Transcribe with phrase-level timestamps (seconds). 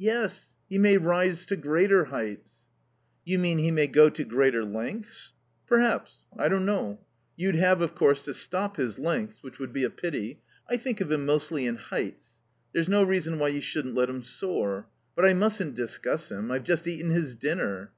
[0.00, 0.56] "Yes.
[0.68, 2.66] He may rise to greater heights."
[3.24, 5.34] "You mean he may go to greater lengths?"
[5.68, 6.26] "Perhaps.
[6.36, 6.98] I don't know.
[7.36, 10.40] You'd have, of course, to stop his lengths, which would he a pity.
[10.68, 12.42] I think of him mostly in heights.
[12.72, 14.88] There's no reason why you shouldn't let him soar....
[15.14, 16.50] But I mustn't discuss him.
[16.50, 17.92] I've just eaten his dinner."